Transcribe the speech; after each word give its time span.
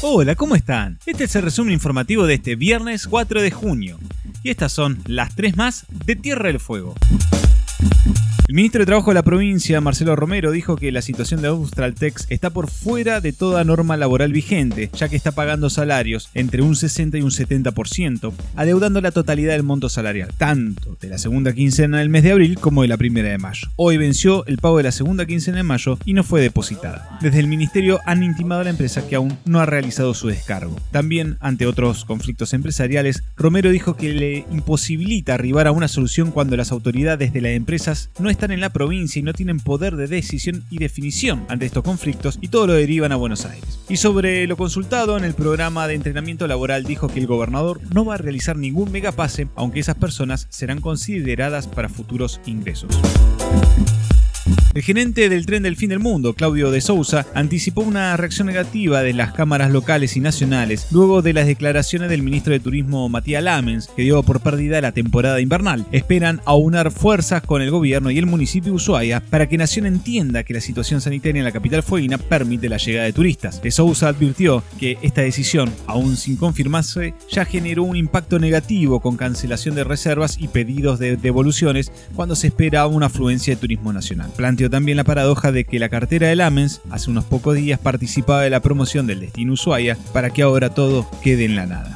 Hola, 0.02 0.36
¿cómo 0.36 0.57
están? 0.57 0.99
Este 1.05 1.23
es 1.23 1.33
el 1.38 1.44
resumen 1.44 1.71
informativo 1.71 2.26
de 2.26 2.33
este 2.33 2.57
viernes 2.57 3.07
4 3.07 3.41
de 3.41 3.52
junio. 3.52 3.97
Y 4.44 4.49
estas 4.49 4.73
son 4.73 5.02
las 5.05 5.33
tres 5.36 5.56
más 5.56 5.86
de 5.90 6.18
Tierra 6.18 6.48
del 6.48 6.60
Fuego. 6.60 6.94
El 8.48 8.54
ministro 8.54 8.82
de 8.82 8.86
Trabajo 8.86 9.09
de 9.09 9.16
la 9.16 9.23
provincia, 9.23 9.82
Marcelo 9.82 10.16
Romero, 10.16 10.52
dijo 10.52 10.75
que 10.75 10.91
la 10.91 11.02
situación 11.02 11.41
de 11.41 11.48
Australtex 11.48 12.27
está 12.30 12.52
por 12.52 12.70
fuera 12.70 13.20
de 13.20 13.34
toda 13.34 13.64
norma 13.64 13.98
laboral 13.98 14.32
vigente, 14.32 14.91
ya 14.94 15.09
que 15.09 15.16
está 15.16 15.32
pagando 15.32 15.71
salarios 15.71 16.30
entre 16.36 16.62
un 16.62 16.76
60 16.76 17.18
y 17.18 17.21
un 17.21 17.31
70%, 17.31 18.34
adeudando 18.55 19.02
la 19.02 19.09
totalidad 19.09 19.54
del 19.54 19.63
monto 19.63 19.89
salarial, 19.89 20.31
tanto 20.38 20.95
de 21.02 21.09
la 21.09 21.18
segunda 21.18 21.54
quincena 21.54 21.98
del 21.98 22.09
mes 22.09 22.21
de 22.21 22.34
abril 22.34 22.59
como 22.59 22.84
de 22.84 22.88
la 22.88 22.98
primera 22.98 23.30
de 23.30 23.40
mayo. 23.40 23.68
Hoy 23.77 23.98
venció 23.98 24.46
el 24.46 24.59
pago 24.59 24.77
de 24.77 24.84
la 24.84 24.91
segunda 24.91 25.26
quincena 25.26 25.57
de 25.57 25.63
mayo 25.63 25.98
y 26.05 26.13
no 26.13 26.23
fue 26.23 26.40
depositada. 26.40 27.18
Desde 27.21 27.40
el 27.40 27.48
ministerio 27.48 27.99
han 28.05 28.21
intimado 28.21 28.62
a 28.62 28.66
la 28.66 28.70
empresa 28.70 29.07
que 29.07 29.16
aún 29.16 29.40
no 29.46 29.59
ha 29.59 29.66
realizado 29.66 30.13
su 30.13 30.27
descargo. 30.27 30.80
También, 30.91 31.38
ante 31.40 31.66
otros 31.66 32.05
conflictos 32.05 32.54
empresariales, 32.54 33.23
Romero 33.38 33.71
dijo 33.71 33.96
que 33.96 34.13
le 34.13 34.46
imposibilita 34.52 35.34
arribar 35.34 35.66
a 35.66 35.71
una 35.71 35.88
solución 35.88 36.30
cuando 36.30 36.55
las 36.55 36.71
autoridades 36.71 37.34
de 37.34 37.41
las 37.41 37.54
empresas 37.54 38.12
no 38.20 38.34
están 38.35 38.52
en 38.52 38.59
la 38.59 38.70
provincia 38.70 39.20
y 39.20 39.23
no 39.23 39.34
tienen 39.34 39.59
poder 39.59 39.95
de 39.95 40.07
decisión 40.07 40.63
y 40.70 40.77
definición 40.77 41.45
ante 41.48 41.66
estos 41.66 41.84
conflictos 41.84 42.38
y 42.41 42.49
todo 42.49 42.67
lo 42.67 42.73
derivan 42.73 43.13
a 43.13 43.16
Buenos 43.16 43.45
Aires. 43.45 43.80
Y 43.88 43.95
sobre 43.98 44.45
lo 44.45 44.57
consultado 44.57 45.17
en 45.17 45.23
el 45.23 45.34
programa 45.34 45.88
de 45.88 45.95
entrenamiento 45.95 46.45
laboral 46.45 46.84
dijo 46.84 47.07
que 47.07 47.20
el 47.20 47.27
gobernador 47.27 47.79
no 47.93 48.03
va 48.03 48.16
a 48.16 48.17
realizar 48.17 48.57
ningún 48.57 48.91
megapase, 48.91 49.48
aunque 49.55 49.79
esas 49.79 49.95
personas 49.95 50.48
serán 50.49 50.81
consideradas 50.81 51.67
para 51.67 51.88
futuros 51.88 52.41
ingresos. 52.45 52.91
El 54.74 54.82
gerente 54.82 55.29
del 55.29 55.46
tren 55.46 55.63
del 55.63 55.77
fin 55.77 55.90
del 55.90 55.99
mundo, 55.99 56.34
Claudio 56.34 56.70
de 56.70 56.82
Sousa, 56.82 57.26
anticipó 57.34 57.82
una 57.82 58.18
reacción 58.18 58.48
negativa 58.48 59.01
de 59.01 59.13
las 59.13 59.32
cámaras 59.32 59.71
locales 59.71 60.18
y 60.18 60.20
nacionales 60.20 60.88
luego 60.91 61.21
de 61.21 61.32
las 61.32 61.48
declaraciones 61.48 62.10
del 62.10 62.24
ministro 62.24 62.51
de 62.51 62.60
Turismo 62.60 63.07
Matías 63.07 63.41
Lamens, 63.41 63.88
que 63.96 64.01
dio 64.01 64.22
por 64.23 64.41
perdida 64.41 64.81
la 64.81 64.91
temporada 64.91 65.40
invernal. 65.40 65.85
Esperan 65.91 66.41
aunar 66.46 66.91
fuerzas 66.91 67.41
con 67.41 67.62
el 67.62 67.72
gobierno 67.72 68.12
y 68.12 68.18
el 68.18 68.25
municipio 68.25 68.72
de 68.72 68.75
Ushuaia 68.75 69.22
para 69.22 69.47
que 69.47 69.57
Nación 69.57 69.85
entienda 69.85 70.44
que 70.44 70.53
la 70.53 70.62
situación 70.62 71.00
sanitaria 71.00 71.40
en 71.40 71.46
la 71.46 71.51
capital 71.51 71.81
fueguina 71.81 72.18
permite 72.18 72.68
la 72.68 72.78
llegada 72.78 73.06
de 73.06 73.13
turistas. 73.13 73.62
De 73.62 73.72
Sousa 73.72 74.09
advirtió 74.09 74.62
que 74.78 74.97
esta 75.01 75.22
decisión, 75.22 75.72
aún 75.88 76.18
sin 76.18 76.35
confirmarse, 76.35 77.13
ya 77.31 77.46
generó 77.46 77.84
un 77.84 77.96
impacto 77.96 78.40
negativo 78.40 79.00
con 79.00 79.16
cancelación 79.16 79.73
de 79.75 79.85
reservas 79.85 80.38
y 80.40 80.50
pedidos 80.50 81.00
de 81.00 81.16
devoluciones 81.16 81.91
cuando 82.13 82.35
se 82.35 82.47
espera 82.47 82.88
una 82.88 83.06
afluencia 83.06 83.56
de 83.56 83.62
turismo 83.62 83.94
nacional. 83.94 84.31
Planteó 84.36 84.69
también 84.69 84.97
la 84.97 85.03
paradoja 85.03 85.52
de 85.52 85.64
que 85.64 85.80
la 85.80 85.90
cartera 85.90 86.28
de 86.28 86.36
Lamens 86.36 86.81
hace 86.90 87.09
unos 87.09 87.24
pocos 87.25 87.56
días 87.56 87.80
participaba 87.80 88.41
de 88.41 88.50
la 88.50 88.59
promoción 88.59 89.08
del 89.08 89.22
destino 89.22 89.53
Ushuaia 89.53 89.97
para 90.14 90.30
que 90.30 90.41
ahora 90.41 90.69
todo 90.69 91.09
quede 91.22 91.46
en 91.46 91.56
la 91.56 91.66
nada. 91.66 91.96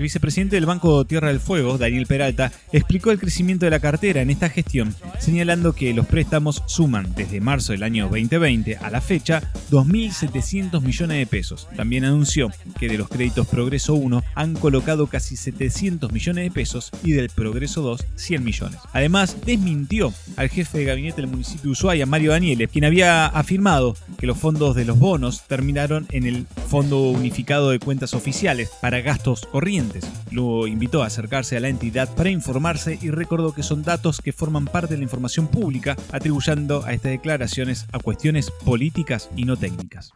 El 0.00 0.04
vicepresidente 0.04 0.56
del 0.56 0.64
Banco 0.64 1.04
Tierra 1.04 1.28
del 1.28 1.40
Fuego, 1.40 1.76
Daniel 1.76 2.06
Peralta, 2.06 2.50
explicó 2.72 3.10
el 3.10 3.18
crecimiento 3.18 3.66
de 3.66 3.70
la 3.70 3.80
cartera 3.80 4.22
en 4.22 4.30
esta 4.30 4.48
gestión, 4.48 4.94
señalando 5.18 5.74
que 5.74 5.92
los 5.92 6.06
préstamos 6.06 6.62
suman 6.64 7.12
desde 7.14 7.42
marzo 7.42 7.72
del 7.72 7.82
año 7.82 8.04
2020 8.08 8.78
a 8.78 8.88
la 8.88 9.02
fecha 9.02 9.42
2.700 9.70 10.80
millones 10.80 11.18
de 11.18 11.26
pesos. 11.26 11.68
También 11.76 12.06
anunció 12.06 12.50
que 12.78 12.88
de 12.88 12.96
los 12.96 13.10
créditos 13.10 13.46
Progreso 13.46 13.92
1 13.92 14.24
han 14.34 14.54
colocado 14.54 15.06
casi 15.06 15.36
700 15.36 16.10
millones 16.10 16.44
de 16.44 16.50
pesos 16.50 16.90
y 17.04 17.12
del 17.12 17.28
Progreso 17.28 17.82
2 17.82 18.06
100 18.14 18.42
millones. 18.42 18.78
Además, 18.94 19.36
desmintió 19.44 20.14
al 20.36 20.48
jefe 20.48 20.78
de 20.78 20.84
gabinete 20.86 21.20
del 21.20 21.30
municipio 21.30 21.64
de 21.64 21.70
Ushuaia, 21.72 22.06
Mario 22.06 22.30
Daniele, 22.30 22.68
quien 22.68 22.86
había 22.86 23.26
afirmado 23.26 23.94
que 24.18 24.26
los 24.26 24.38
fondos 24.38 24.74
de 24.76 24.86
los 24.86 24.98
bonos 24.98 25.46
terminaron 25.46 26.06
en 26.10 26.24
el 26.24 26.46
Fondo 26.68 27.02
Unificado 27.02 27.68
de 27.68 27.78
Cuentas 27.78 28.14
Oficiales 28.14 28.70
para 28.80 29.02
gastos 29.02 29.44
corrientes 29.44 29.89
lo 30.30 30.66
invitó 30.66 31.02
a 31.02 31.06
acercarse 31.06 31.56
a 31.56 31.60
la 31.60 31.68
entidad 31.68 32.08
para 32.14 32.30
informarse 32.30 32.98
y 33.00 33.10
recordó 33.10 33.52
que 33.52 33.62
son 33.62 33.82
datos 33.82 34.20
que 34.20 34.32
forman 34.32 34.66
parte 34.66 34.94
de 34.94 34.98
la 34.98 35.04
información 35.04 35.48
pública, 35.48 35.96
atribuyendo 36.12 36.84
a 36.84 36.92
estas 36.92 37.12
declaraciones 37.12 37.86
a 37.92 37.98
cuestiones 37.98 38.50
políticas 38.64 39.30
y 39.36 39.44
no 39.44 39.56
técnicas. 39.56 40.12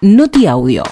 Noti 0.00 0.46
Audio. 0.46 0.82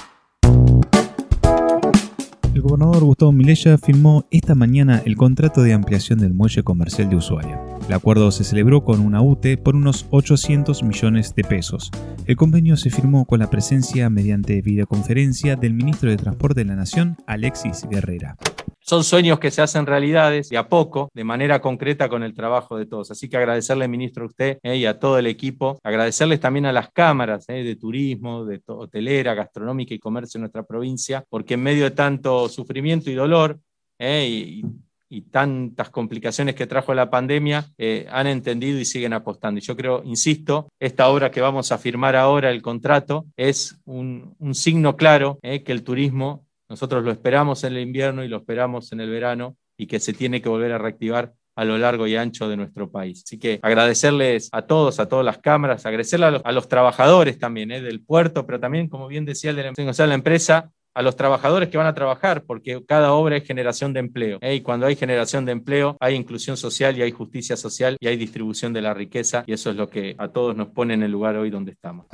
El 2.55 2.61
gobernador 2.61 3.05
Gustavo 3.05 3.33
Milella 3.33 3.79
firmó 3.79 4.27
esta 4.31 4.55
mañana 4.55 5.03
el 5.05 5.17
contrato 5.17 5.63
de 5.63 5.73
ampliación 5.73 6.19
del 6.19 6.35
muelle 6.35 6.63
comercial 6.63 7.09
de 7.09 7.17
Ushuaia. 7.17 7.72
El 7.93 7.97
acuerdo 7.97 8.31
se 8.31 8.43
celebró 8.43 8.85
con 8.85 9.01
una 9.01 9.21
UTE 9.21 9.59
por 9.59 9.77
unos 9.77 10.07
800 10.09 10.83
millones 10.83 11.35
de 11.35 11.45
pesos. 11.45 11.91
El 12.25 12.37
convenio 12.37 12.79
se 12.79 12.89
firmó 12.89 13.27
con 13.27 13.39
la 13.39 13.51
presencia 13.51 14.09
mediante 14.09 14.63
videoconferencia 14.63 15.57
del 15.57 15.75
ministro 15.75 16.09
de 16.09 16.17
Transporte 16.17 16.61
de 16.61 16.65
la 16.65 16.75
Nación, 16.75 17.19
Alexis 17.27 17.87
Guerrera. 17.91 18.39
Son 18.81 19.05
sueños 19.05 19.39
que 19.39 19.51
se 19.51 19.61
hacen 19.61 19.85
realidades 19.85 20.49
de 20.49 20.57
a 20.57 20.71
poco, 20.71 21.11
de 21.13 21.23
manera 21.23 21.61
concreta 21.61 22.09
con 22.09 22.23
el 22.23 22.33
trabajo 22.33 22.79
de 22.79 22.87
todos. 22.87 23.11
Así 23.11 23.29
que 23.29 23.37
agradecerle, 23.37 23.87
ministro, 23.89 24.25
a 24.25 24.29
usted 24.29 24.59
eh, 24.63 24.79
y 24.79 24.87
a 24.87 24.99
todo 24.99 25.19
el 25.19 25.27
equipo. 25.27 25.79
Agradecerles 25.85 26.41
también 26.41 26.65
a 26.65 26.73
las 26.73 26.91
cámaras 26.93 27.45
eh, 27.49 27.63
de 27.63 27.77
turismo, 27.77 28.47
de 28.47 28.63
hotelera, 28.69 29.35
gastronómica 29.35 29.93
y 29.93 29.99
comercio 29.99 30.39
en 30.39 30.45
nuestra 30.45 30.63
provincia, 30.63 31.27
porque 31.29 31.55
en 31.55 31.63
medio 31.63 31.85
de 31.85 31.91
tanto 31.91 32.49
sufrimiento 32.49 33.11
y 33.11 33.15
dolor 33.15 33.61
eh, 33.99 34.27
y, 34.31 34.65
y 35.13 35.21
tantas 35.23 35.91
complicaciones 35.91 36.55
que 36.55 36.67
trajo 36.67 36.95
la 36.95 37.11
pandemia, 37.11 37.71
han 38.11 38.27
entendido 38.27 38.79
y 38.79 38.87
siguen 38.87 39.13
apostando. 39.13 39.59
Y 39.59 39.63
yo 39.63 39.77
creo, 39.77 40.03
insisto, 40.05 40.69
esta 40.81 41.09
obra 41.09 41.31
que 41.31 41.43
vamos 41.43 41.71
a 41.71 41.77
firmar 41.77 42.17
ahora, 42.17 42.51
el 42.51 42.63
contrato, 42.63 43.27
es 43.37 43.79
un, 43.85 44.35
signo 44.55 44.97
claro 44.97 45.39
que 45.43 45.73
el 45.73 45.85
turismo 45.85 46.47
nosotros 46.73 47.05
lo 47.05 47.11
esperamos 47.11 47.63
en 47.65 47.75
el 47.75 47.83
invierno 47.83 48.25
y 48.25 48.29
lo 48.29 48.39
esperamos 48.39 48.91
en 48.93 49.01
el 49.01 49.11
verano 49.11 49.57
y 49.77 49.87
que 49.87 50.01
se 50.01 50.15
tiene 50.15 50.41
que 50.41 50.49
volver 50.49 50.73
a 50.73 50.79
reactivar 50.79 51.35
a 51.55 51.65
lo 51.67 51.77
largo 51.77 52.07
y 52.07 52.17
ancho 52.17 52.49
de 52.49 52.57
nuestro 52.57 52.91
país. 52.91 53.23
Así 53.27 53.39
que 53.39 53.61
agradecerles 53.63 54.49
a 54.53 54.63
todos, 54.63 54.99
a 54.99 55.07
todas 55.07 55.27
las 55.27 55.37
cámaras, 55.37 55.85
agradecerle 55.85 56.41
a 56.43 56.53
los, 56.53 56.69
trabajadores 56.69 57.39
también 57.39 57.71
¿eh? 57.71 57.83
del 57.83 58.03
puerto, 58.03 58.47
pero 58.47 58.59
también, 58.59 58.89
como 58.89 59.07
bien 59.07 59.27
decía 59.27 59.51
el 59.51 59.57
de 59.57 59.65
la, 59.65 60.07
la 60.07 60.15
empresa, 60.15 60.71
a 60.95 61.03
los 61.03 61.17
trabajadores 61.17 61.69
que 61.69 61.79
van 61.79 61.87
a 61.87 61.95
trabajar, 61.95 62.45
porque 62.45 62.83
cada 62.87 63.13
obra 63.13 63.37
es 63.37 63.45
generación 63.45 63.93
de 63.93 64.01
empleo. 64.01 64.39
Y 64.43 64.61
cuando 64.61 64.87
hay 64.87 64.97
generación 64.97 65.45
de 65.45 65.53
empleo, 65.53 65.97
hay 66.01 66.15
inclusión 66.15 66.57
social 66.57 66.97
y 66.97 67.03
hay 67.03 67.11
justicia 67.11 67.57
social 67.57 67.97
y 68.01 68.09
hay 68.09 68.17
distribución 68.17 68.73
de 68.73 68.83
la 68.83 68.95
riqueza, 68.95 69.45
y 69.47 69.53
eso 69.53 69.71
es 69.71 69.77
lo 69.77 69.89
que 69.89 70.15
a 70.19 70.29
todos 70.29 70.57
nos 70.57 70.69
pone 70.69 70.95
en 70.95 71.03
el 71.03 71.11
lugar 71.11 71.37
hoy 71.37 71.51
donde 71.51 71.73
estamos. 71.73 72.07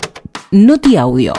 Noti 0.50 0.96
Audio. 0.96 1.32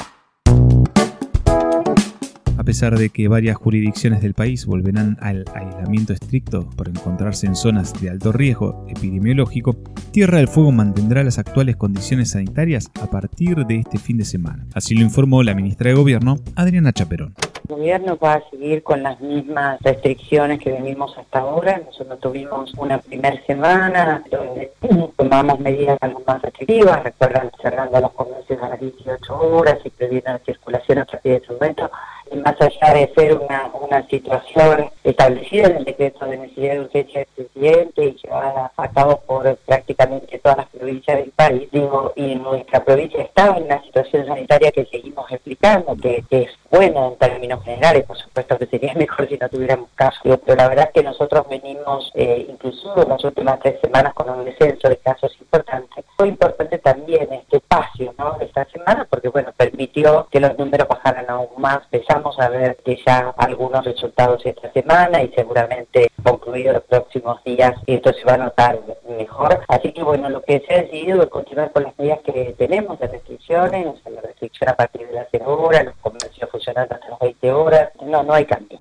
Pesar 2.69 3.00
de 3.00 3.09
que 3.09 3.28
varias 3.28 3.57
jurisdicciones 3.57 4.22
del 4.22 4.35
país 4.35 4.68
volverán 4.68 5.18
al 5.22 5.44
aislamiento 5.56 6.13
estricto 6.13 6.69
por 6.78 6.88
encontrarse 6.88 7.47
en 7.47 7.56
zonas 7.56 8.00
de 8.00 8.12
alto 8.12 8.31
riesgo 8.31 8.85
epidemiológico, 8.88 9.75
Tierra 10.12 10.38
del 10.38 10.47
Fuego 10.47 10.72
mantendrá 10.72 11.24
las 11.24 11.40
actuales 11.40 11.78
condiciones 11.78 12.29
sanitarias 12.29 12.91
a 13.02 13.08
partir 13.08 13.66
de 13.66 13.78
este 13.78 13.97
fin 13.97 14.19
de 14.19 14.24
semana. 14.24 14.68
Así 14.75 14.94
lo 14.94 15.02
informó 15.02 15.41
la 15.41 15.56
ministra 15.56 15.90
de 15.90 15.96
Gobierno, 15.96 16.35
Adriana 16.56 16.94
Chaperón. 16.94 17.34
El 17.68 17.75
gobierno 17.75 18.18
va 18.24 18.34
a 18.35 18.50
seguir 18.52 18.84
con 18.84 19.02
las 19.02 19.19
mismas 19.19 19.79
restricciones 19.81 20.59
que 20.59 20.72
venimos 20.72 21.18
hasta 21.18 21.40
ahora. 21.40 21.81
Nosotros 21.84 22.19
tuvimos 22.19 22.72
una 22.78 23.00
primera 23.00 23.44
semana 23.47 24.24
donde 24.29 24.72
tomamos 25.18 25.59
medidas 25.59 25.97
algo 26.02 26.22
más 26.28 26.40
restrictivas, 26.44 27.03
recuerdan 27.03 27.50
cerrando 27.62 28.00
los 28.00 28.12
comercios 28.12 28.62
a 28.62 28.69
las 28.69 28.79
18 28.79 29.40
horas 29.40 29.79
y 29.84 29.90
prohibiendo 29.90 30.34
la 30.34 30.40
circulación 30.40 31.00
a 31.00 31.06
partir 31.06 31.31
de 31.31 31.38
ese 31.40 31.53
momento 31.53 31.90
más 32.35 32.56
allá 32.59 32.94
de 32.94 33.12
ser 33.16 33.35
una, 33.35 33.69
una 33.73 34.07
situación 34.07 34.90
establecida 35.03 35.67
en 35.67 35.78
el 35.78 35.85
decreto 35.85 36.25
de 36.25 36.37
necesidad 36.37 36.73
de 36.73 36.79
urgencia 36.81 37.20
del 37.20 37.46
presidente 37.46 38.05
y 38.05 38.17
llevada 38.23 38.72
a 38.76 38.87
cabo 38.90 39.20
por 39.22 39.55
prácticamente 39.58 40.40
todas 40.40 40.58
las 40.58 40.67
provincias 40.67 41.17
del 41.17 41.31
país, 41.31 41.70
digo, 41.72 42.14
y 42.16 42.35
nuestra 42.35 42.84
provincia 42.84 43.22
estaba 43.22 43.58
en 43.58 43.64
una 43.64 43.81
situación 43.84 44.26
sanitaria 44.26 44.72
que 44.72 44.85
seguimos 44.85 45.31
explicando, 45.31 45.96
que, 45.96 46.23
es 46.29 46.49
buena 46.70 47.08
en 47.08 47.16
términos 47.17 47.64
generales, 47.64 48.03
por 48.05 48.17
supuesto 48.17 48.58
que 48.58 48.66
sería 48.67 48.93
mejor 48.96 49.28
si 49.28 49.37
no 49.37 49.49
tuviéramos 49.49 49.90
casos, 49.96 50.22
pero 50.46 50.55
la 50.55 50.70
verdad 50.70 50.85
es 50.87 50.93
que 50.93 51.03
nosotros 51.03 51.46
venimos, 51.49 52.11
eh, 52.16 52.46
incluso 52.49 53.02
en 53.02 53.09
las 53.09 53.23
últimas 53.23 53.59
tres 53.59 53.79
semanas, 53.81 54.14
con 54.14 54.29
un 54.29 54.46
descenso 54.46 54.90
de 54.90 54.97
casos 54.97 55.35
importantes. 55.40 56.05
Fue 56.16 56.28
importante 56.28 56.78
también 56.78 57.28
este 57.31 57.58
espacio, 57.58 58.14
¿no?, 58.17 58.37
esta 58.40 58.66
semana, 58.66 59.08
porque, 59.09 59.29
bueno, 59.29 59.52
permitió 59.79 60.28
que 60.29 60.41
los 60.41 60.58
números 60.58 60.87
bajaran 60.90 61.29
aún 61.29 61.49
más, 61.58 61.79
Vamos 62.09 62.37
a 62.40 62.49
ver 62.49 62.76
que 62.84 62.99
ya 63.05 63.34
algunos 63.37 63.85
resultados 63.85 64.46
esta 64.46 64.72
semana 64.73 65.23
y 65.23 65.29
seguramente 65.29 66.11
concluidos 66.22 66.73
los 66.73 66.84
próximos 66.84 67.41
días 67.46 67.76
esto 67.87 68.11
se 68.11 68.26
va 68.26 68.34
a 68.34 68.37
notar 68.37 68.79
mejor. 69.08 69.61
Así 69.70 69.93
que 69.93 70.03
bueno, 70.03 70.29
lo 70.29 70.41
que 70.41 70.61
se 70.67 70.73
ha 70.73 70.81
decidido 70.81 71.23
es 71.23 71.29
continuar 71.29 71.72
con 71.72 71.84
las 71.84 71.97
medidas 71.97 72.20
que 72.26 72.55
tenemos 72.58 72.99
de 72.99 73.08
restricciones, 73.08 73.85
o 73.85 73.96
sea, 74.03 74.11
la 74.11 74.22
restricción 74.22 74.70
a 74.70 74.76
partir 74.76 75.08
de 75.08 75.14
las 75.14 75.28
0 75.31 75.46
horas, 75.46 75.85
los 75.85 75.96
comercios 75.97 76.49
funcionando 76.49 76.96
hasta 76.96 77.09
las 77.09 77.20
20 77.20 77.52
horas, 77.53 77.90
no, 78.02 78.23
no 78.23 78.34
hay 78.34 78.46
cambio. 78.46 78.79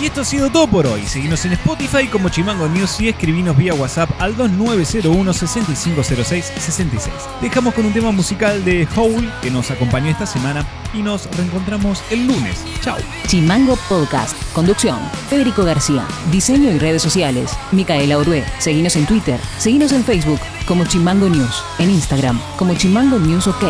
Y 0.00 0.06
esto 0.06 0.22
ha 0.22 0.24
sido 0.24 0.48
todo 0.48 0.66
por 0.66 0.86
hoy. 0.86 1.02
Seguimos 1.04 1.44
en 1.44 1.52
Spotify 1.52 2.06
como 2.06 2.30
Chimango 2.30 2.66
News 2.68 3.00
y 3.02 3.08
escribinos 3.10 3.54
vía 3.54 3.74
WhatsApp 3.74 4.08
al 4.18 4.34
2901 4.34 5.32
6506 5.34 6.52
66. 6.58 7.14
Dejamos 7.42 7.74
con 7.74 7.84
un 7.84 7.92
tema 7.92 8.10
musical 8.10 8.64
de 8.64 8.88
Howl 8.96 9.30
que 9.42 9.50
nos 9.50 9.70
acompañó 9.70 10.08
esta 10.08 10.24
semana 10.24 10.64
y 10.94 11.02
nos 11.02 11.26
reencontramos 11.36 12.02
el 12.10 12.26
lunes. 12.26 12.64
Chao. 12.80 12.96
Chimango 13.26 13.76
Podcast. 13.90 14.34
Conducción. 14.54 14.98
Federico 15.28 15.64
García. 15.64 16.06
Diseño 16.32 16.70
y 16.70 16.78
redes 16.78 17.02
sociales. 17.02 17.50
Micaela 17.70 18.16
Orué. 18.16 18.42
Seguinos 18.58 18.96
en 18.96 19.04
Twitter. 19.04 19.38
Seguinos 19.58 19.92
en 19.92 20.02
Facebook 20.02 20.40
como 20.66 20.86
Chimango 20.86 21.28
News. 21.28 21.62
En 21.78 21.90
Instagram 21.90 22.40
como 22.56 22.74
Chimango 22.74 23.18
News 23.18 23.46
OK. 23.48 23.64